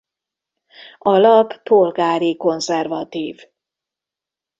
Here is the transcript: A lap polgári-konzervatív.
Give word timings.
A 0.97 1.17
lap 1.19 1.63
polgári-konzervatív. 1.63 3.41